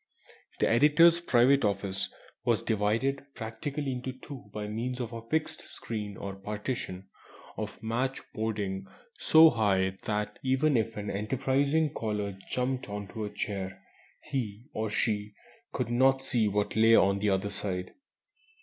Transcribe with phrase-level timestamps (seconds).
[0.57, 2.09] The editor's private office
[2.43, 7.07] was divided practically into two by means of a fixed screen or partition
[7.55, 8.87] of match boarding
[9.19, 13.79] so high that even if an enterprising caller jumped on to a chair
[14.23, 15.35] he (or she)
[15.71, 17.93] could not see what lay on the other side.